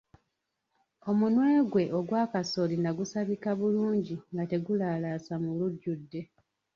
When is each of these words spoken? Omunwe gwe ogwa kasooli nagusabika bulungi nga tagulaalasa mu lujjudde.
Omunwe 1.09 1.47
gwe 1.71 1.83
ogwa 1.97 2.23
kasooli 2.33 2.75
nagusabika 2.79 3.49
bulungi 3.59 4.15
nga 4.31 4.43
tagulaalasa 4.51 5.33
mu 5.43 5.51
lujjudde. 5.59 6.21